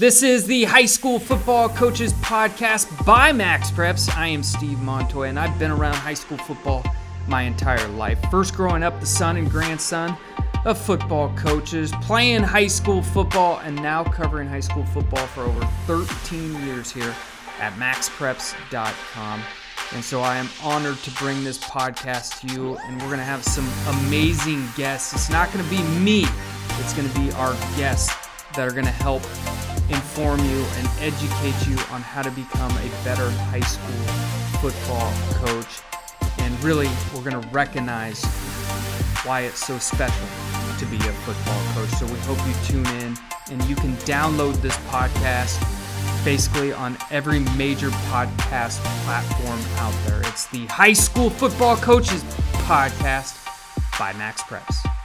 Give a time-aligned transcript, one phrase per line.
[0.00, 4.16] This is the High School Football Coaches Podcast by MaxPreps.
[4.16, 6.82] I am Steve Montoya, and I've been around high school football
[7.28, 8.18] my entire life.
[8.30, 10.16] First, growing up the son and grandson
[10.64, 15.60] of football coaches, playing high school football, and now covering high school football for over
[15.86, 17.14] 13 years here
[17.60, 19.42] at maxpreps.com.
[19.92, 23.24] And so I am honored to bring this podcast to you, and we're going to
[23.24, 25.12] have some amazing guests.
[25.12, 26.24] It's not going to be me,
[26.78, 28.16] it's going to be our guests
[28.56, 29.22] that are going to help
[29.90, 34.02] inform you and educate you on how to become a better high school
[34.60, 35.12] football
[35.44, 35.80] coach.
[36.38, 38.24] And really, we're going to recognize
[39.24, 40.26] why it's so special
[40.78, 41.90] to be a football coach.
[41.90, 43.16] So we hope you tune in
[43.50, 45.58] and you can download this podcast
[46.24, 50.20] basically on every major podcast platform out there.
[50.22, 52.22] It's the High School Football Coaches
[52.64, 53.44] Podcast
[53.98, 54.99] by MaxPreps.